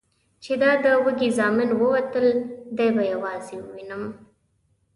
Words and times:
چې 0.43 0.53
دا 0.61 0.71
د 0.83 0.85
وږي 1.05 1.29
زامن 1.37 1.69
ووتل، 1.75 2.27
دی 2.77 2.89
به 2.95 3.03
یوازې 3.13 3.55
ووینم؟ 3.61 4.03